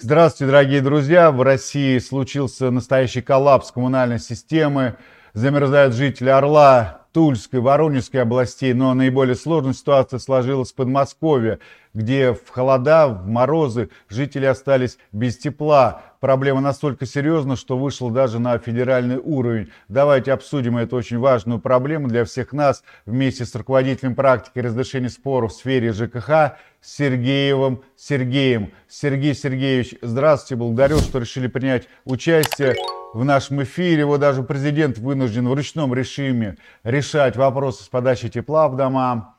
[0.00, 1.32] Здравствуйте, дорогие друзья!
[1.32, 4.96] В России случился настоящий коллапс коммунальной системы.
[5.32, 11.58] Замерзают жители Орла, Тульской, Воронежской областей, но наиболее сложная ситуация сложилась в Подмосковье,
[11.94, 16.02] где в холода, в морозы жители остались без тепла.
[16.20, 19.70] Проблема настолько серьезна, что вышла даже на федеральный уровень.
[19.88, 25.52] Давайте обсудим эту очень важную проблему для всех нас вместе с руководителем практики разрешения споров
[25.52, 28.72] в сфере ЖКХ Сергеевым Сергеем.
[28.88, 32.74] Сергей Сергеевич, здравствуйте, благодарю, что решили принять участие
[33.14, 34.04] в нашем эфире.
[34.04, 39.37] Вот даже президент вынужден в ручном режиме решать вопросы с подачей тепла в дома.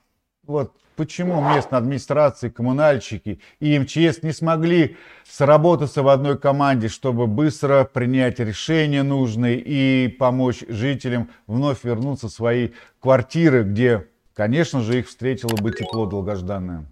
[0.49, 7.83] Вот почему местные администрации, коммунальщики и МЧС не смогли сработаться в одной команде, чтобы быстро
[7.83, 15.07] принять решения нужные и помочь жителям вновь вернуться в свои квартиры, где, конечно же, их
[15.07, 16.91] встретило бы тепло долгожданное.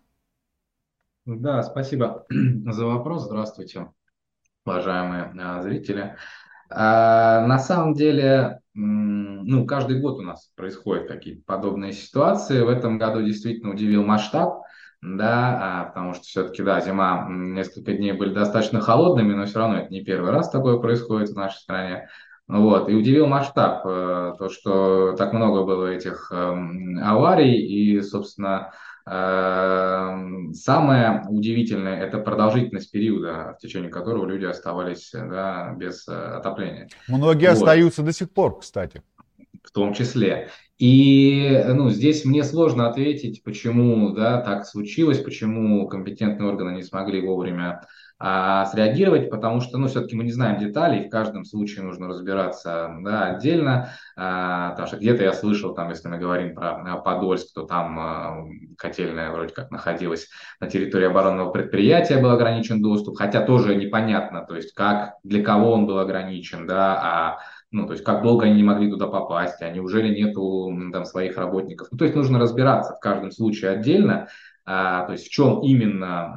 [1.25, 3.23] Да, спасибо за вопрос.
[3.25, 3.87] Здравствуйте,
[4.65, 6.15] уважаемые а, зрители.
[6.69, 12.61] А, на самом деле, ну, каждый год у нас происходят какие-то подобные ситуации.
[12.61, 14.63] В этом году действительно удивил масштаб,
[15.01, 19.77] да, а, потому что все-таки, да, зима, несколько дней были достаточно холодными, но все равно
[19.77, 22.09] это не первый раз такое происходит в нашей стране.
[22.47, 28.71] Вот, и удивил масштаб, э, то, что так много было этих эм, аварий, и, собственно,
[30.53, 36.89] самое удивительное– это продолжительность периода, в течение которого люди оставались да, без э, отопления.
[37.07, 37.53] Многие вот.
[37.53, 39.01] остаются до сих пор, кстати.
[39.67, 40.49] В том числе.
[40.77, 47.19] И ну, здесь мне сложно ответить, почему да, так случилось, почему компетентные органы не смогли
[47.19, 47.81] вовремя
[48.19, 52.95] а, среагировать, потому что, ну, все-таки мы не знаем деталей, в каждом случае нужно разбираться,
[53.01, 57.53] да, отдельно, а, потому что где-то я слышал, там, если мы говорим про а, Подольск,
[57.53, 58.45] то там а,
[58.77, 64.55] котельная вроде как находилась на территории оборонного предприятия, был ограничен доступ, хотя тоже непонятно, то
[64.55, 67.37] есть как, для кого он был ограничен, да, а
[67.71, 71.37] ну, то есть как долго они не могли туда попасть, а неужели нету там своих
[71.37, 71.89] работников.
[71.91, 74.29] Ну, то есть нужно разбираться в каждом случае отдельно,
[74.65, 76.35] а, то есть в чем именно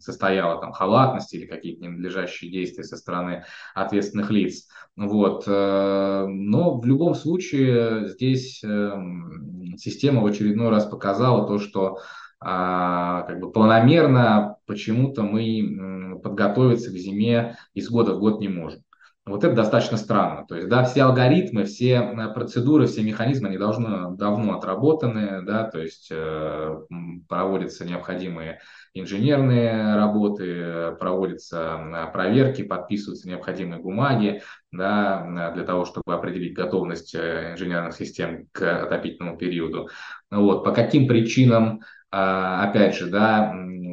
[0.00, 3.44] состояла там халатность или какие-то ненадлежащие действия со стороны
[3.74, 4.68] ответственных лиц.
[4.96, 5.44] Вот.
[5.46, 11.98] Э, но в любом случае здесь эм, система в очередной раз показала то, что
[12.40, 18.82] а, как бы планомерно почему-то мы подготовиться к зиме из года в год не можем.
[19.28, 20.46] Вот это достаточно странно.
[20.46, 25.64] То есть, да, все алгоритмы, все э, процедуры, все механизмы, они должны давно отработаны, да,
[25.64, 26.76] то есть э,
[27.28, 28.60] проводятся необходимые
[28.94, 37.94] инженерные работы, проводятся проверки, подписываются необходимые бумаги, да, для того, чтобы определить готовность э, инженерных
[37.94, 39.88] систем к отопительному периоду.
[40.30, 41.80] Вот, по каким причинам
[42.10, 43.52] опять же, да,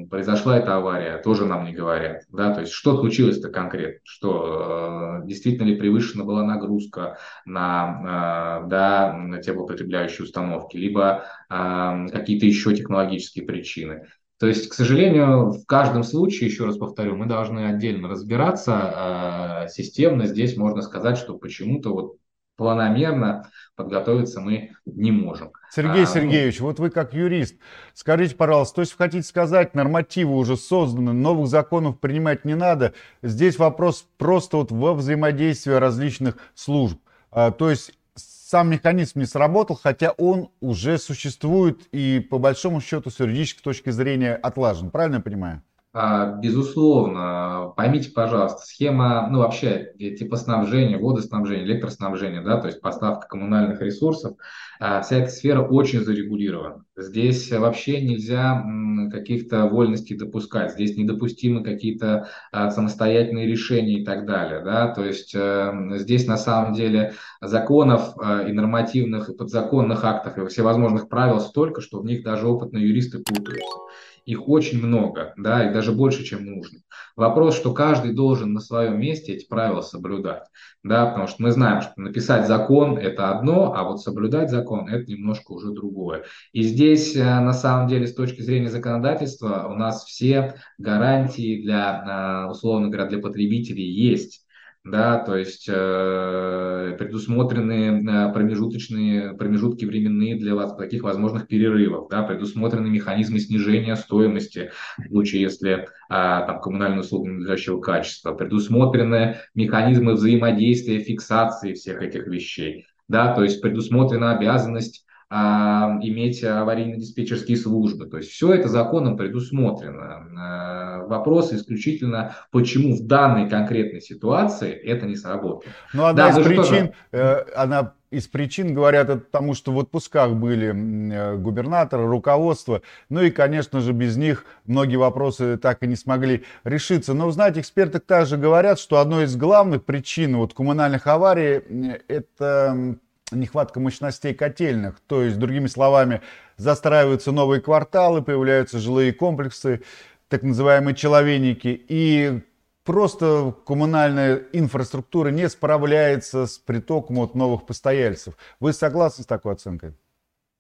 [0.09, 5.27] произошла эта авария, тоже нам не говорят, да, то есть что случилось-то конкретно, что э,
[5.27, 12.75] действительно ли превышена была нагрузка на, э, да, на теплопотребляющие установки, либо э, какие-то еще
[12.75, 14.07] технологические причины.
[14.39, 20.25] То есть, к сожалению, в каждом случае, еще раз повторю, мы должны отдельно разбираться системно.
[20.25, 22.15] Здесь можно сказать, что почему-то вот
[22.55, 25.51] планомерно подготовиться мы не можем.
[25.71, 27.55] Сергей а, ну, Сергеевич, ну, вот вы как юрист,
[27.93, 33.57] скажите, пожалуйста, то есть хотите сказать, нормативы уже созданы, новых законов принимать не надо, здесь
[33.57, 36.99] вопрос просто вот во взаимодействии различных служб.
[37.31, 43.09] А, то есть сам механизм не сработал, хотя он уже существует и по большому счету
[43.09, 45.61] с юридической точки зрения отлажен, правильно я понимаю?
[45.97, 53.29] А, безусловно, поймите, пожалуйста, схема, ну вообще типа снабжения, водоснабжения, электроснабжения, да, то есть поставка
[53.29, 54.35] коммунальных ресурсов,
[54.77, 56.83] а, вся эта сфера очень зарегулирована.
[56.97, 58.61] Здесь вообще нельзя
[59.09, 65.33] каких-то вольностей допускать, здесь недопустимы какие-то а, самостоятельные решения и так далее, да, то есть
[65.33, 71.79] э, здесь на самом деле законов и нормативных, и подзаконных актов, и всевозможных правил столько,
[71.79, 73.77] что в них даже опытные юристы путаются
[74.25, 76.79] их очень много, да, и даже больше, чем нужно.
[77.15, 80.43] Вопрос, что каждый должен на своем месте эти правила соблюдать,
[80.83, 85.11] да, потому что мы знаем, что написать закон– это одно, а вот соблюдать закон– это
[85.11, 86.23] немножко уже другое.
[86.53, 92.45] И здесь, э, на самом деле, с точки зрения законодательства, у нас все гарантии для,
[92.47, 94.44] э, условно говоря, для потребителей есть
[94.85, 102.21] да, то есть э, предусмотрены э, промежуточные промежутки временные для вас таких возможных перерывов, да,
[102.21, 110.13] предусмотрены механизмы снижения стоимости в случае, если э, там коммунальная услуга надлежащего качества, предусмотрены механизмы
[110.13, 118.05] взаимодействия, фиксации всех этих вещей, да, то есть предусмотрена обязанность иметь аварийно-диспетчерские службы.
[118.05, 120.27] То есть все это законом предусмотрено.
[120.37, 125.63] А, вопрос исключительно, почему в данной конкретной ситуации это не сработало.
[125.93, 126.93] Ну, одна да, из причин, тоже...
[127.11, 133.21] э, она из причин говорят это тому, что в отпусках были э, губернаторы, руководство, ну
[133.21, 137.13] и, конечно же, без них многие вопросы так и не смогли решиться.
[137.13, 142.97] Но, знаете, эксперты также говорят, что одной из главных причин вот коммунальных аварий э, это
[143.31, 144.99] нехватка мощностей котельных.
[145.07, 146.21] То есть, другими словами,
[146.57, 149.81] застраиваются новые кварталы, появляются жилые комплексы,
[150.27, 152.41] так называемые человейники, и
[152.83, 158.35] просто коммунальная инфраструктура не справляется с притоком от новых постояльцев.
[158.59, 159.93] Вы согласны с такой оценкой?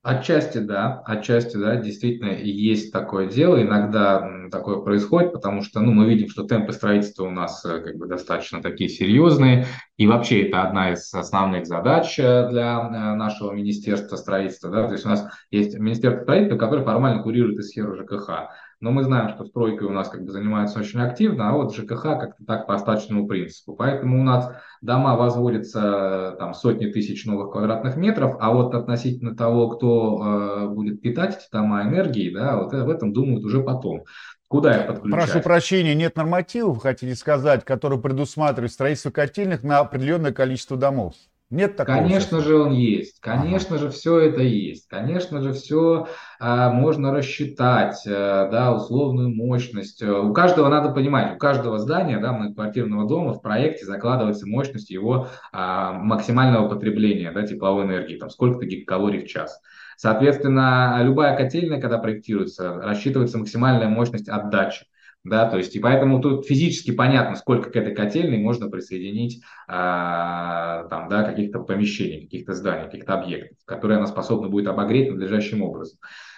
[0.07, 6.07] Отчасти да, отчасти да, действительно есть такое дело, иногда такое происходит, потому что ну, мы
[6.07, 9.65] видим, что темпы строительства у нас э, как бы достаточно такие серьезные,
[9.97, 14.93] и вообще это одна из основных задач э, для э, нашего Министерства строительства, да, то
[14.93, 19.29] есть у нас есть Министерство строительства, которое формально курирует и сферу ЖКХ, но мы знаем,
[19.29, 22.75] что стройкой у нас как бы занимаются очень активно, а вот ЖКХ как-то так по
[22.75, 23.75] остаточному принципу.
[23.75, 24.51] Поэтому у нас
[24.81, 31.01] дома возводятся там сотни тысяч новых квадратных метров, а вот относительно того, кто э, будет
[31.01, 34.03] питать эти дома энергией, да, вот в этом думают уже потом.
[34.47, 35.31] Куда их подключать?
[35.31, 41.15] Прошу прощения, нет нормативов, хотите сказать, которые предусматривают строительство котельных на определенное количество домов?
[41.51, 41.97] Нет такого?
[41.97, 43.85] Конечно же он есть, конечно ага.
[43.85, 46.07] же все это есть, конечно же все
[46.39, 50.01] а, можно рассчитать, а, да, условную мощность.
[50.01, 55.27] У каждого надо понимать, у каждого здания, да, многоквартирного дома в проекте закладывается мощность его
[55.51, 59.61] а, максимального потребления, да, тепловой энергии, там сколько-то гигакалорий в час.
[59.97, 64.87] Соответственно, любая котельная, когда проектируется, рассчитывается максимальная мощность отдачи
[65.25, 70.83] да, то есть и поэтому тут физически понятно, сколько к этой котельной можно присоединить а,
[70.89, 75.97] там, да, каких-то помещений, каких-то зданий, каких-то объектов, которые она способна будет обогреть надлежащим образом.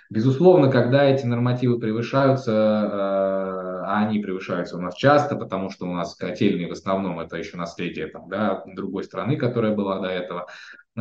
[0.09, 5.93] Безусловно, когда эти нормативы превышаются, а, а они превышаются у нас часто, потому что у
[5.93, 10.47] нас котельные в основном это еще наследие там, да, другой страны, которая была до этого,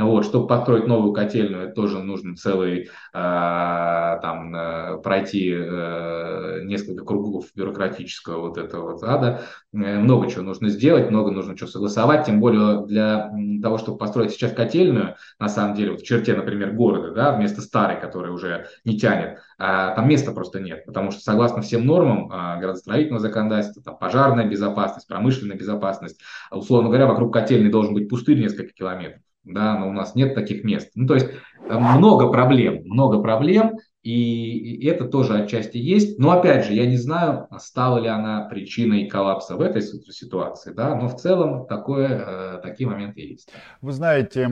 [0.05, 7.47] вот, чтобы построить новую котельную, тоже нужно целый, э, там, э, пройти э, несколько кругов
[7.55, 9.43] бюрократического вот этого вот ада.
[9.73, 13.33] Э, много чего нужно сделать, много нужно чего согласовать, тем более для
[13.63, 17.63] того, чтобы построить сейчас котельную, на самом деле, вот в черте, например, города, да, вместо
[17.63, 22.31] старой, которая уже не тянет, а, там места просто нет, потому что согласно всем нормам
[22.31, 26.21] а, городостроительного законодательства, там, пожарная безопасность, промышленная безопасность,
[26.51, 30.65] условно говоря, вокруг котельной должен быть пустырь несколько километров да, но у нас нет таких
[30.65, 30.91] мест.
[30.95, 36.19] Ну, то есть э, много проблем, много проблем, и это тоже отчасти есть.
[36.19, 40.95] Но опять же, я не знаю, стала ли она причиной коллапса в этой ситуации, да,
[40.95, 43.49] но в целом такое, э, такие моменты есть.
[43.81, 44.49] Вы знаете,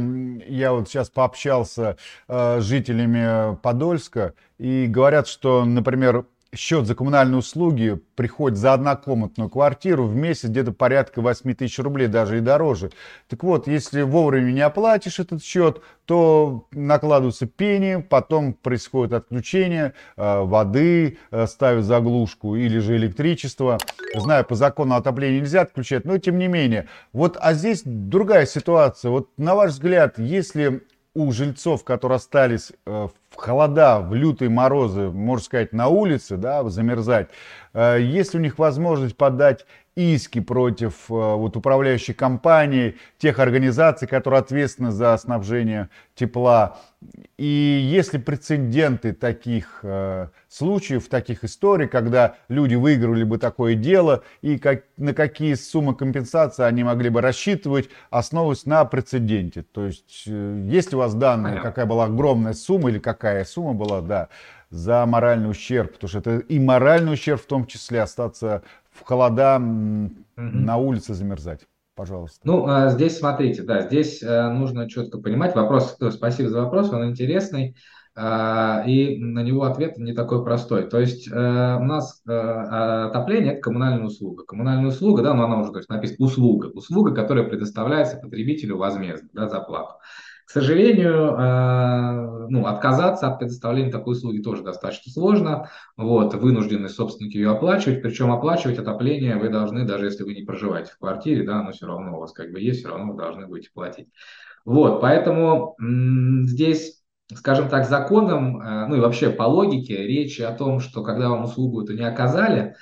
[0.49, 7.39] я вот сейчас пообщался э, с жителями Подольска, и говорят, что, например, счет за коммунальные
[7.39, 12.91] услуги приходит за однокомнатную квартиру в месяц где-то порядка 8 тысяч рублей, даже и дороже.
[13.29, 20.41] Так вот, если вовремя не оплатишь этот счет, то накладываются пени, потом происходит отключение э,
[20.41, 23.79] воды, э, ставят заглушку или же электричество.
[24.15, 26.89] Знаю, по закону отопление нельзя отключать, но тем не менее.
[27.13, 29.11] Вот, а здесь другая ситуация.
[29.11, 30.83] Вот на ваш взгляд, если
[31.15, 36.69] у жильцов, которые остались э, в холода, в лютые морозы, можно сказать, на улице, да,
[36.69, 37.29] замерзать,
[37.73, 39.65] э, есть у них возможность подать
[39.97, 46.79] иски против э, вот, управляющей компании, тех организаций, которые ответственны за снабжение тепла.
[47.37, 54.23] И есть ли прецеденты таких э, случаев, таких историй, когда люди выиграли бы такое дело,
[54.41, 59.63] и как, на какие суммы компенсации они могли бы рассчитывать, основываясь на прецеденте?
[59.63, 64.01] То есть, э, есть у вас данные, какая была огромная сумма или какая сумма была,
[64.01, 64.29] да,
[64.71, 68.63] за моральный ущерб, потому что это и моральный ущерб в том числе остаться
[68.95, 69.59] в холода
[70.37, 71.67] на улице замерзать?
[71.95, 72.41] Пожалуйста.
[72.43, 75.55] Ну, а, здесь смотрите, да, здесь э, нужно четко понимать.
[75.55, 77.77] Вопрос, э, спасибо за вопрос, он интересный.
[78.17, 80.89] И на него ответ не такой простой.
[80.89, 84.45] То есть э, у нас отопление– это коммунальная услуга.
[84.45, 86.67] Коммунальная услуга, да, но она уже то есть, написано услуга.
[86.67, 89.95] Услуга, которая предоставляется потребителю возмездно, да, за плату.
[90.47, 95.71] К сожалению, э, ну, отказаться от предоставления такой услуги тоже достаточно сложно.
[95.97, 100.93] Вот, вынуждены собственники ее оплачивать, причем оплачивать отопление вы должны, даже если вы не проживаете
[100.93, 103.47] в квартире, да, но все равно у вас как бы есть, все равно вы должны
[103.47, 104.09] будете платить.
[104.65, 110.81] Вот, поэтому здесь скажем так, законом, э, ну и вообще по логике, речи о том,
[110.81, 112.75] что когда вам услугу эту не оказали,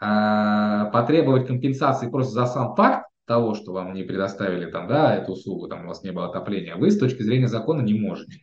[0.00, 5.34] э, потребовать компенсации просто за сам факт того, что вам не предоставили там, да, эту
[5.34, 8.40] услугу, там у вас не было отопления, вы с точки зрения закона не можете.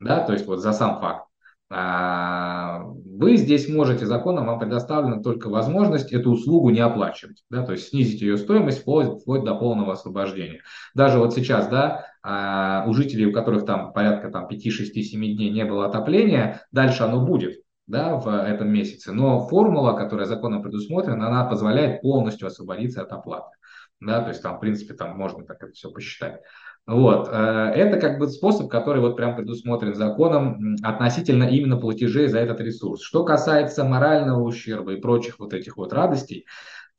[0.00, 1.24] да, то есть вот за сам факт.
[1.70, 7.72] А, вы здесь можете, законом вам предоставлена только возможность эту услугу не оплачивать, да, то
[7.72, 10.60] есть снизить ее стоимость вплоть, вплоть до полного освобождения.
[10.94, 15.20] Даже вот сейчас, да, а, у жителей, у которых там порядка там, 5, 6, 7
[15.20, 20.62] дней не было отопления, дальше оно будет да, в этом месяце, но формула, которая законом
[20.62, 23.56] предусмотрена, она позволяет полностью освободиться от оплаты.
[24.00, 26.40] Да, то есть там, в принципе, там можно так это все посчитать.
[26.86, 27.28] Вот.
[27.32, 32.60] Э, это как бы способ, который вот прям предусмотрен законом относительно именно платежей за этот
[32.60, 33.02] ресурс.
[33.02, 36.46] Что касается морального ущерба и прочих вот этих вот радостей,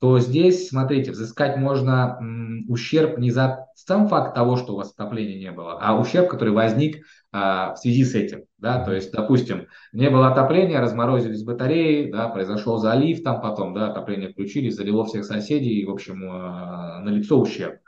[0.00, 2.18] то здесь, смотрите, взыскать можно
[2.68, 6.52] ущерб не за сам факт того, что у вас отопления не было, а ущерб, который
[6.54, 8.44] возник а, в связи с этим.
[8.58, 8.82] Да?
[8.84, 14.30] То есть, допустим, не было отопления, разморозились батареи, да, произошел залив там потом, да, отопление
[14.30, 17.80] включили, залило всех соседей, и, в общем, э, налицо ущерб.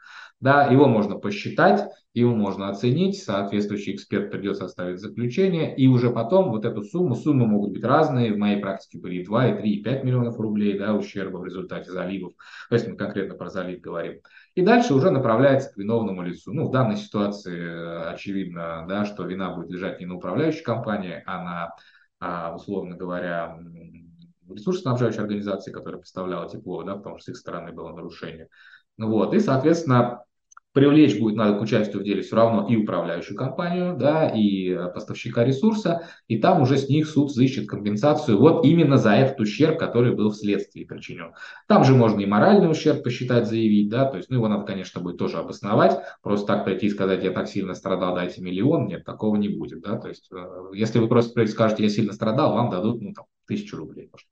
[0.43, 6.51] Да, его можно посчитать, его можно оценить, соответствующий эксперт придет составить заключение, и уже потом
[6.51, 9.71] вот эту сумму, суммы могут быть разные, в моей практике были и 2, и 3,
[9.71, 12.33] и 5 миллионов рублей да, ущерба в результате заливов,
[12.69, 14.19] то есть мы конкретно про залив говорим.
[14.57, 16.53] И дальше уже направляется к виновному лицу.
[16.53, 21.23] Ну, в данной ситуации э, очевидно, да, что вина будет лежать не на управляющей компании,
[21.25, 21.71] а на,
[22.19, 23.61] а, условно говоря,
[24.51, 28.49] ресурсоснабжающей организации, которая поставляла тепло, да, потому что с их стороны было нарушение.
[28.99, 30.25] Вот, и, соответственно,
[30.73, 34.89] привлечь будет надо к участию в деле все равно и управляющую компанию, да, и э,
[34.89, 39.79] поставщика ресурса, и там уже с них суд взыщет компенсацию вот именно за этот ущерб,
[39.79, 41.33] который был вследствие причинен.
[41.69, 45.01] Там же можно и моральный ущерб посчитать, заявить, да, то есть, ну, его надо, конечно,
[45.01, 49.05] будет тоже обосновать, просто так прийти и сказать, я так сильно страдал, дайте миллион, нет,
[49.05, 52.71] такого не будет, да, то есть, э, если вы просто скажете, я сильно страдал, вам
[52.71, 54.32] дадут, ну, там, тысячу рублей, может.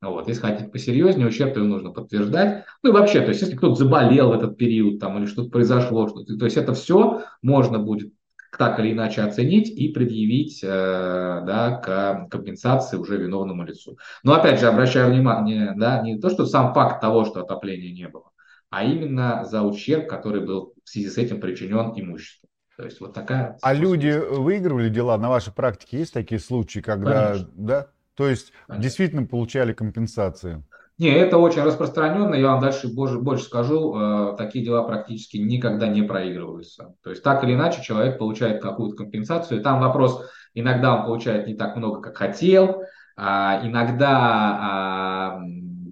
[0.00, 0.28] Вот.
[0.28, 2.64] Если хотите посерьезнее, ущерб то нужно подтверждать.
[2.82, 6.08] Ну и вообще, то есть если кто-то заболел в этот период там, или что-то произошло,
[6.08, 8.12] что-то, то есть это все можно будет
[8.58, 13.98] так или иначе оценить и предъявить э, да, к компенсации уже виновному лицу.
[14.22, 18.08] Но опять же, обращаю внимание, да, не то, что сам факт того, что отопления не
[18.08, 18.30] было,
[18.70, 22.48] а именно за ущерб, который был в связи с этим причинен имуществу.
[22.76, 23.58] То есть вот такая...
[23.60, 25.18] А люди выигрывали дела?
[25.18, 27.28] На вашей практике есть такие случаи, когда...
[27.28, 27.50] Конечно.
[27.54, 27.86] Да?
[28.14, 28.82] То есть Понятно.
[28.82, 30.62] действительно получали компенсации?
[30.98, 32.34] Не, это очень распространенно.
[32.34, 33.96] Я вам дальше больше, больше скажу.
[33.96, 36.94] Э, такие дела практически никогда не проигрываются.
[37.02, 39.62] То есть так или иначе человек получает какую-то компенсацию.
[39.62, 42.82] Там вопрос, иногда он получает не так много, как хотел.
[43.16, 45.40] А, иногда а,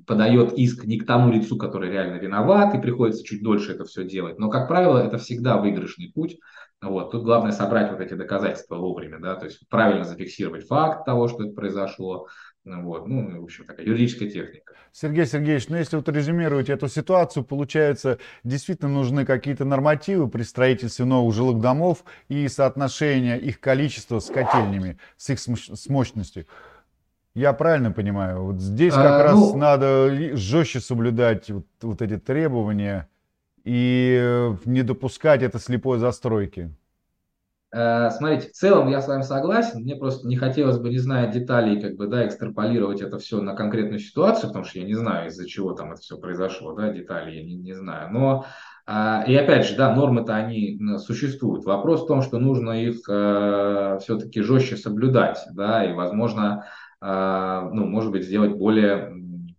[0.08, 4.04] подает иск не к тому лицу, который реально виноват, и приходится чуть дольше это все
[4.04, 4.38] делать.
[4.38, 6.38] Но, как правило, это всегда выигрышный путь.
[6.80, 7.10] Вот.
[7.10, 11.44] Тут главное собрать вот эти доказательства вовремя, да, то есть правильно зафиксировать факт того, что
[11.44, 12.28] это произошло,
[12.64, 13.06] вот.
[13.06, 14.74] Ну, в общем, такая юридическая техника.
[14.92, 21.04] Сергей Сергеевич, ну если вот резюмировать эту ситуацию, получается, действительно нужны какие-то нормативы при строительстве
[21.04, 26.46] новых жилых домов и соотношение их количества с котельнями, с их с мощностью.
[27.38, 28.42] Я правильно понимаю?
[28.42, 33.08] Вот здесь как а, раз ну, надо жестче соблюдать вот, вот эти требования
[33.62, 36.74] и э, не допускать это слепой застройки.
[37.72, 39.82] Э, смотрите, в целом я с вами согласен.
[39.82, 43.54] Мне просто не хотелось бы, не зная деталей, как бы, да, экстраполировать это все на
[43.54, 47.36] конкретную ситуацию, потому что я не знаю, из-за чего там это все произошло, да, детали
[47.36, 48.12] я не, не знаю.
[48.12, 48.46] Но
[48.84, 51.64] а, и опять же, да, нормы-то они существуют.
[51.64, 56.64] Вопрос в том, что нужно их э, все-таки жестче соблюдать, да, и, возможно,
[57.00, 59.12] ну, может быть, сделать более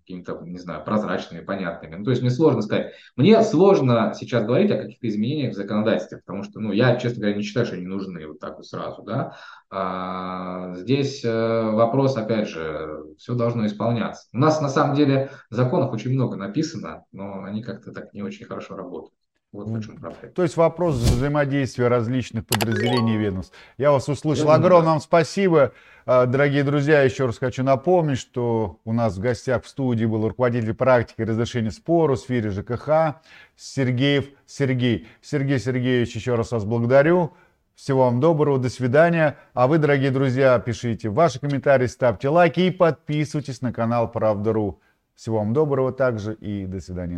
[0.10, 1.96] какими-то, не знаю, прозрачными, понятными.
[1.96, 2.94] Ну, то есть мне сложно сказать.
[3.16, 7.38] Мне сложно сейчас говорить о каких-то изменениях в законодательстве, потому что, ну, я, честно говоря,
[7.38, 9.38] не считаю, что они нужны вот так вот сразу, да.
[9.70, 11.30] А, здесь э,
[11.72, 14.28] вопрос, опять же, все должно исполняться.
[14.34, 18.48] У нас, на самом деле, законов очень много написано, но они как-то так не очень
[18.48, 19.19] хорошо работают.
[19.52, 20.34] Вот в чем проблема.
[20.36, 23.56] То есть вопрос взаимодействия различных подразделений ведомств.
[23.78, 24.52] Я вас услышал.
[24.52, 25.74] Огромное вам спасибо.
[26.06, 30.28] А, дорогие друзья, еще раз хочу напомнить, что у нас в гостях в студии был
[30.28, 33.22] руководитель практики разрешения спора в сфере ЖКХ
[33.56, 35.08] Сергеев Сергей.
[35.22, 37.34] Сергей Сергеевич, еще раз вас благодарю.
[37.74, 39.38] Всего вам доброго, до свидания.
[39.54, 44.80] А вы, дорогие друзья, пишите ваши комментарии, ставьте лайки и подписывайтесь на канал Правда.ру.
[45.16, 47.18] Всего вам доброго также и до свидания.